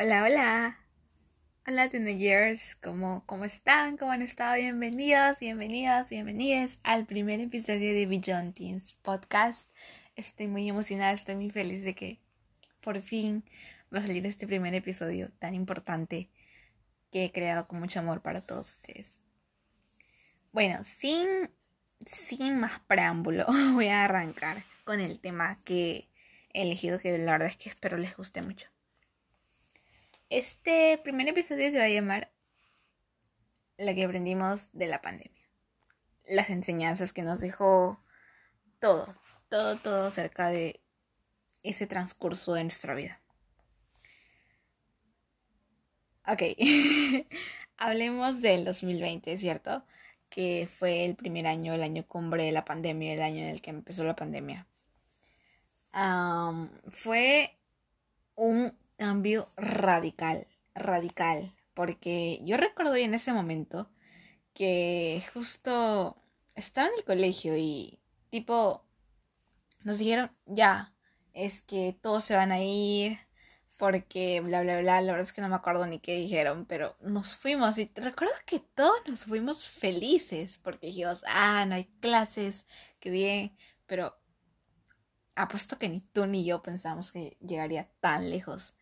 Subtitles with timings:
[0.00, 0.78] Hola, hola.
[1.66, 2.76] Hola, teenagers.
[2.76, 3.96] ¿Cómo, ¿Cómo están?
[3.96, 4.54] ¿Cómo han estado?
[4.54, 9.68] Bienvenidos, bienvenidas, bienvenidas al primer episodio de Beyond Teens Podcast.
[10.14, 12.20] Estoy muy emocionada, estoy muy feliz de que
[12.80, 13.42] por fin
[13.92, 16.30] va a salir este primer episodio tan importante
[17.10, 19.20] que he creado con mucho amor para todos ustedes.
[20.52, 21.26] Bueno, sin,
[22.06, 26.08] sin más preámbulo, voy a arrancar con el tema que
[26.52, 28.68] he elegido, que la verdad es que espero les guste mucho.
[30.30, 32.30] Este primer episodio se va a llamar
[33.78, 35.48] Lo que aprendimos de la pandemia.
[36.26, 37.98] Las enseñanzas que nos dejó
[38.78, 39.14] todo,
[39.48, 40.82] todo, todo acerca de
[41.62, 43.22] ese transcurso de nuestra vida.
[46.26, 46.42] Ok,
[47.78, 49.82] hablemos del 2020, ¿cierto?
[50.28, 53.62] Que fue el primer año, el año cumbre de la pandemia, el año en el
[53.62, 54.66] que empezó la pandemia.
[56.90, 57.56] fue
[58.34, 63.90] un cambio radical, radical, porque yo recuerdo bien ese momento
[64.54, 66.16] que justo
[66.56, 68.84] estaba en el colegio y tipo
[69.84, 70.94] nos dijeron, ya,
[71.32, 73.18] es que todos se van a ir
[73.76, 76.96] porque bla bla bla, la verdad es que no me acuerdo ni qué dijeron, pero
[77.00, 82.66] nos fuimos y recuerdo que todos nos fuimos felices porque dijimos, ah, no hay clases,
[83.00, 84.18] qué bien, pero
[85.36, 88.74] apuesto que ni tú ni yo pensamos que llegaría tan lejos.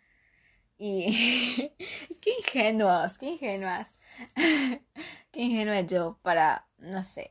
[0.79, 1.73] Y
[2.21, 3.95] qué ingenuos, qué ingenuas.
[5.33, 7.29] qué ingenua yo para, no sé,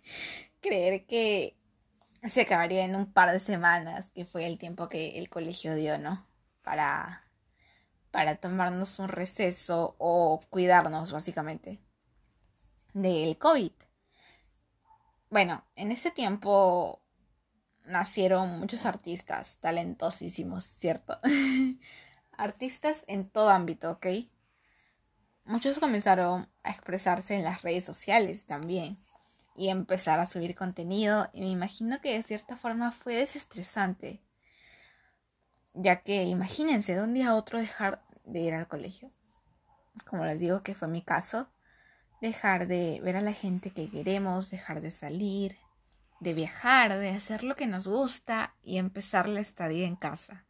[0.60, 1.56] creer que
[2.28, 5.98] se acabaría en un par de semanas, que fue el tiempo que el colegio dio,
[5.98, 6.26] ¿no?
[6.62, 7.24] Para,
[8.10, 11.80] para tomarnos un receso o cuidarnos, básicamente,
[12.94, 13.72] del COVID.
[15.30, 17.02] Bueno, en ese tiempo
[17.84, 21.18] nacieron muchos artistas talentosísimos, ¿cierto?
[22.42, 24.06] Artistas en todo ámbito, ¿ok?
[25.44, 28.98] Muchos comenzaron a expresarse en las redes sociales también
[29.54, 34.20] y empezar a subir contenido y me imagino que de cierta forma fue desestresante,
[35.74, 39.10] ya que imagínense de un día a otro dejar de ir al colegio,
[40.04, 41.48] como les digo que fue mi caso,
[42.20, 45.58] dejar de ver a la gente que queremos, dejar de salir,
[46.20, 50.44] de viajar, de hacer lo que nos gusta y empezar la estadía en casa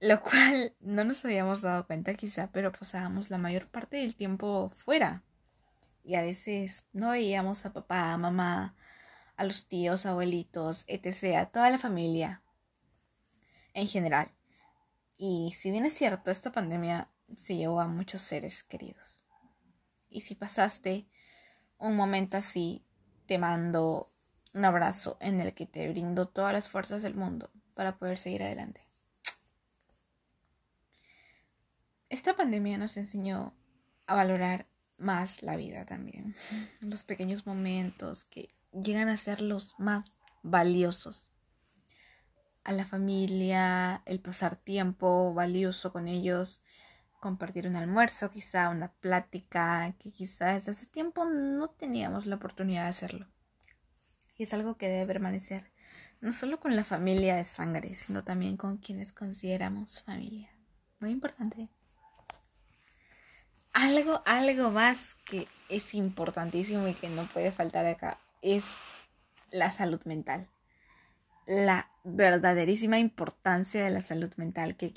[0.00, 4.70] lo cual no nos habíamos dado cuenta quizá, pero pasábamos la mayor parte del tiempo
[4.70, 5.22] fuera.
[6.04, 8.76] Y a veces no veíamos a papá, a mamá,
[9.36, 12.42] a los tíos, abuelitos, etc., toda la familia
[13.74, 14.30] en general.
[15.16, 19.26] Y si bien es cierto, esta pandemia se llevó a muchos seres queridos.
[20.08, 21.08] Y si pasaste
[21.78, 22.84] un momento así,
[23.26, 24.10] te mando
[24.54, 28.42] un abrazo en el que te brindo todas las fuerzas del mundo para poder seguir
[28.42, 28.85] adelante.
[32.08, 33.54] Esta pandemia nos enseñó
[34.06, 36.34] a valorar más la vida también.
[36.80, 41.32] Los pequeños momentos que llegan a ser los más valiosos.
[42.64, 46.62] A la familia, el pasar tiempo valioso con ellos,
[47.20, 52.82] compartir un almuerzo, quizá una plática, que quizás desde hace tiempo no teníamos la oportunidad
[52.82, 53.28] de hacerlo.
[54.36, 55.72] Y es algo que debe permanecer,
[56.20, 60.50] no solo con la familia de sangre, sino también con quienes consideramos familia.
[60.98, 61.70] Muy importante
[63.76, 68.64] algo, algo más que es importantísimo y que no puede faltar acá es
[69.50, 70.48] la salud mental.
[71.46, 74.94] La verdaderísima importancia de la salud mental, que,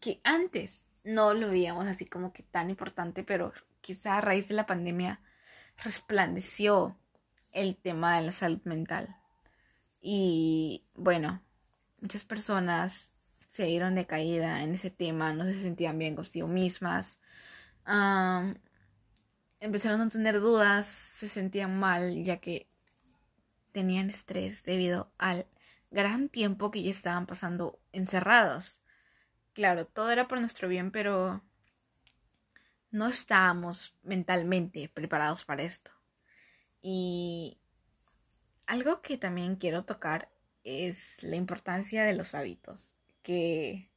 [0.00, 3.52] que antes no lo veíamos así como que tan importante, pero
[3.82, 5.20] quizá a raíz de la pandemia
[5.82, 6.96] resplandeció
[7.52, 9.16] el tema de la salud mental.
[10.00, 11.42] Y bueno,
[12.00, 13.10] muchas personas
[13.50, 17.18] se dieron de caída en ese tema, no se sentían bien consigo mismas,
[19.60, 22.68] empezaron a tener dudas, se sentían mal, ya que
[23.72, 25.46] tenían estrés debido al
[25.90, 28.80] gran tiempo que ya estaban pasando encerrados.
[29.52, 31.42] Claro, todo era por nuestro bien, pero
[32.90, 35.90] no estábamos mentalmente preparados para esto.
[36.80, 37.58] Y
[38.66, 40.30] algo que también quiero tocar
[40.62, 43.90] es la importancia de los hábitos, que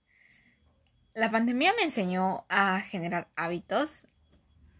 [1.18, 4.06] la pandemia me enseñó a generar hábitos.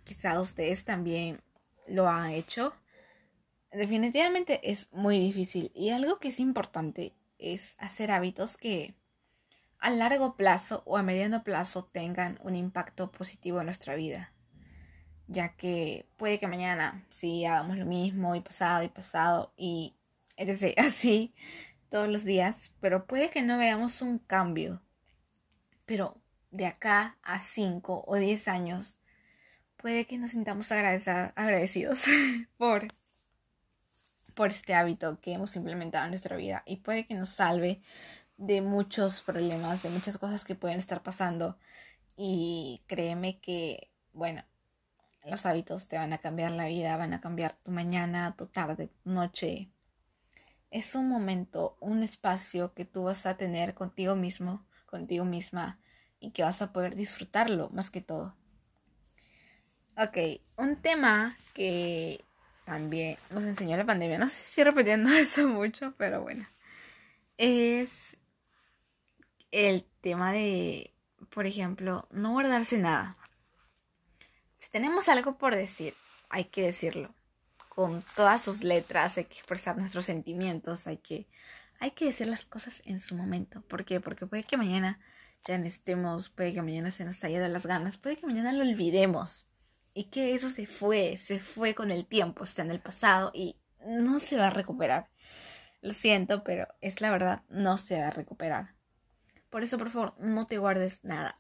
[0.04, 1.42] Quizá ustedes también
[1.88, 2.76] lo han hecho.
[3.72, 8.94] Definitivamente es muy difícil y algo que es importante es hacer hábitos que
[9.80, 14.32] a largo plazo o a mediano plazo tengan un impacto positivo en nuestra vida.
[15.26, 19.96] Ya que puede que mañana sí hagamos lo mismo y pasado y pasado y
[20.36, 20.78] etc.
[20.86, 21.34] así
[21.90, 24.84] todos los días, pero puede que no veamos un cambio.
[25.88, 26.22] Pero
[26.58, 28.98] de acá a 5 o 10 años,
[29.78, 32.04] puede que nos sintamos agradecidos
[32.58, 32.88] por,
[34.34, 37.80] por este hábito que hemos implementado en nuestra vida y puede que nos salve
[38.38, 41.60] de muchos problemas, de muchas cosas que pueden estar pasando.
[42.16, 44.44] Y créeme que, bueno,
[45.26, 48.90] los hábitos te van a cambiar la vida, van a cambiar tu mañana, tu tarde,
[49.04, 49.70] tu noche.
[50.72, 55.80] Es un momento, un espacio que tú vas a tener contigo mismo, contigo misma,
[56.20, 58.36] y que vas a poder disfrutarlo más que todo.
[59.98, 60.18] Ok,
[60.58, 62.24] un tema que
[62.66, 66.48] también nos enseñó la pandemia, no sé si repitiendo eso mucho, pero bueno,
[67.38, 68.18] es
[69.52, 70.94] el tema de,
[71.30, 73.18] por ejemplo, no guardarse nada.
[74.58, 75.96] Si tenemos algo por decir,
[76.30, 77.14] hay que decirlo.
[77.70, 81.28] Con todas sus letras, hay que expresar nuestros sentimientos, hay que,
[81.80, 83.62] hay que decir las cosas en su momento.
[83.62, 84.00] ¿Por qué?
[84.00, 85.00] Porque puede que mañana
[85.46, 88.52] ya no estemos, puede que mañana se nos haya de las ganas, puede que mañana
[88.52, 89.48] lo olvidemos.
[89.94, 93.58] Y que eso se fue, se fue con el tiempo, está en el pasado y
[93.86, 95.10] no se va a recuperar.
[95.82, 98.76] Lo siento, pero es la verdad, no se va a recuperar.
[99.50, 101.40] Por eso, por favor, no te guardes nada.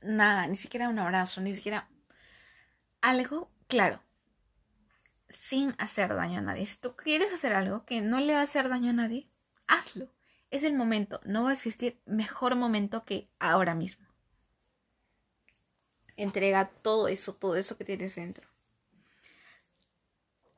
[0.00, 1.88] Nada, ni siquiera un abrazo, ni siquiera
[3.00, 4.02] algo claro.
[5.28, 6.66] Sin hacer daño a nadie.
[6.66, 9.28] Si tú quieres hacer algo que no le va a hacer daño a nadie,
[9.66, 10.08] hazlo.
[10.50, 11.20] Es el momento.
[11.24, 14.06] No va a existir mejor momento que ahora mismo.
[16.16, 18.48] Entrega todo eso, todo eso que tienes dentro.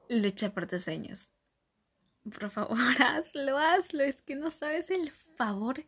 [0.09, 1.31] Lucha por tus sueños.
[2.23, 4.05] Por favor, hazlo, hazlo.
[4.05, 5.85] Es que no sabes el favor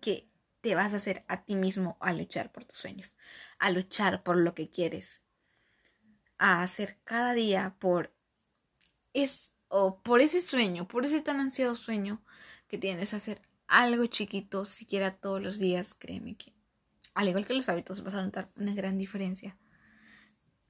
[0.00, 0.28] que
[0.60, 3.14] te vas a hacer a ti mismo a luchar por tus sueños,
[3.58, 5.22] a luchar por lo que quieres,
[6.38, 8.14] a hacer cada día por
[9.12, 12.22] es o por ese sueño, por ese tan ansiado sueño
[12.68, 16.52] que tienes, hacer algo chiquito, siquiera todos los días, créeme que
[17.14, 19.56] al igual que los hábitos vas a notar una gran diferencia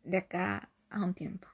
[0.03, 1.49] de acá a un tiempo.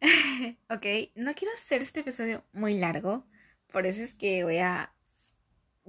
[0.70, 3.26] ok, no quiero hacer este episodio muy largo,
[3.72, 4.94] por eso es que voy a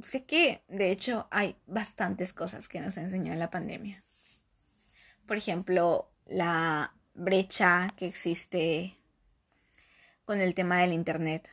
[0.04, 4.04] sé que, de hecho, hay bastantes cosas que nos enseñó la pandemia.
[5.26, 8.98] Por ejemplo, la brecha que existe
[10.26, 11.52] con el tema del Internet,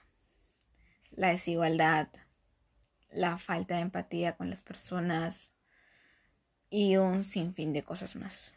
[1.12, 2.08] la desigualdad,
[3.10, 5.52] la falta de empatía con las personas
[6.70, 8.54] y un sinfín de cosas más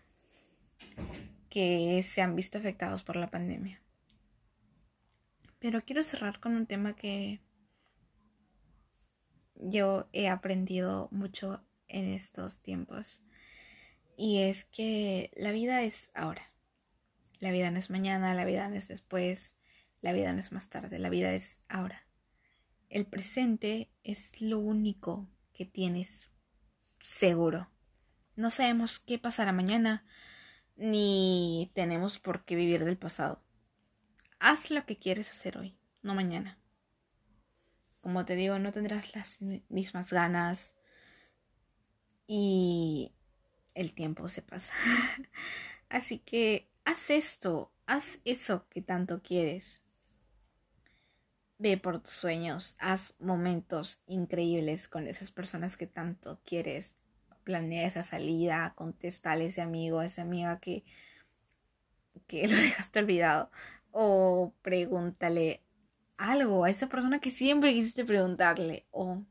[1.56, 3.82] que se han visto afectados por la pandemia.
[5.60, 7.40] Pero quiero cerrar con un tema que
[9.56, 13.22] yo he aprendido mucho en estos tiempos.
[14.18, 16.52] Y es que la vida es ahora.
[17.40, 19.56] La vida no es mañana, la vida no es después,
[20.02, 22.05] la vida no es más tarde, la vida es ahora.
[22.90, 26.30] El presente es lo único que tienes
[27.00, 27.70] seguro.
[28.36, 30.06] No sabemos qué pasará mañana,
[30.76, 33.42] ni tenemos por qué vivir del pasado.
[34.40, 36.60] Haz lo que quieres hacer hoy, no mañana
[38.06, 40.76] como te digo, no tendrás las mismas ganas
[42.28, 43.16] y
[43.74, 44.72] el tiempo se pasa.
[45.90, 49.82] Así que haz esto, haz eso que tanto quieres.
[51.58, 56.98] Ve por tus sueños, haz momentos increíbles con esas personas que tanto quieres.
[57.46, 60.84] Planea esa salida, contestale a ese amigo, a esa amiga que,
[62.28, 63.52] que lo dejaste olvidado.
[63.92, 65.64] O pregúntale
[66.18, 69.24] algo a esa persona que siempre quisiste preguntarle o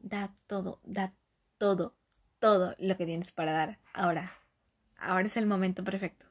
[0.00, 1.14] da todo, da
[1.58, 1.94] todo,
[2.40, 3.78] todo lo que tienes para dar.
[3.92, 4.32] Ahora,
[4.98, 6.26] ahora es el momento perfecto.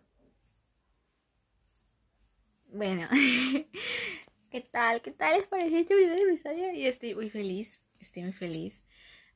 [2.74, 3.08] Bueno,
[4.52, 5.02] ¿qué tal?
[5.02, 6.74] ¿Qué tal les pareció este primer episodio?
[6.74, 8.86] Yo estoy muy feliz, estoy muy feliz.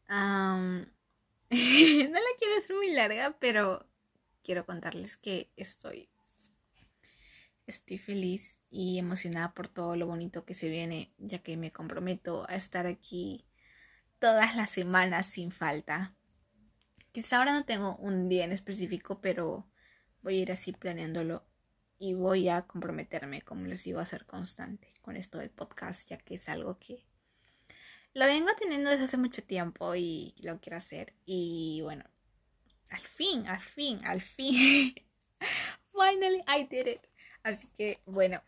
[0.10, 0.86] no
[1.50, 3.88] la quiero hacer muy larga, pero
[4.44, 6.10] quiero contarles que estoy
[7.68, 12.46] Estoy feliz y emocionada por todo lo bonito que se viene, ya que me comprometo
[12.48, 13.44] a estar aquí
[14.20, 16.14] todas las semanas sin falta.
[17.12, 19.68] Quizá ahora no tengo un día en específico, pero
[20.22, 21.44] voy a ir así planeándolo
[21.98, 26.18] y voy a comprometerme, como les digo, a ser constante con esto del podcast, ya
[26.18, 27.06] que es algo que
[28.14, 31.14] lo vengo teniendo desde hace mucho tiempo y lo quiero hacer.
[31.26, 32.06] Y bueno,
[32.90, 34.96] al fin, al fin, al fin.
[35.92, 37.02] Finally, I did it.
[37.44, 38.42] Así que bueno,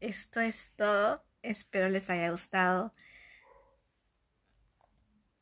[0.00, 1.22] esto es todo.
[1.42, 2.92] Espero les haya gustado.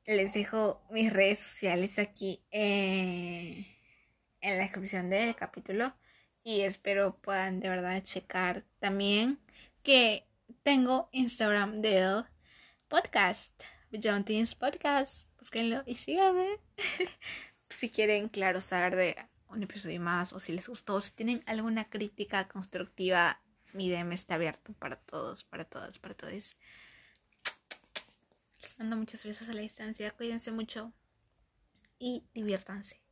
[0.06, 3.64] Les dejo mis redes sociales aquí en
[4.42, 5.94] la descripción del capítulo.
[6.44, 9.40] Y espero puedan de verdad checar también
[9.82, 10.26] que
[10.62, 12.24] tengo Instagram del
[12.88, 13.52] podcast.
[14.02, 15.28] John Teens Podcast.
[15.38, 16.60] Búsquenlo y síganme.
[17.70, 19.16] si quieren, claro, saber de
[19.48, 23.40] un episodio más o si les gustó, si tienen alguna crítica constructiva,
[23.72, 26.56] mi DM está abierto para todos, para todas, para todos.
[28.60, 30.92] Les mando muchos besos a la distancia, cuídense mucho
[31.98, 33.03] y diviértanse.